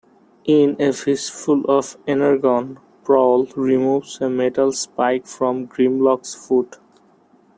[0.45, 6.79] In "A Fistful of Energon", Prowl removes a metal spike from Grimlock's foot.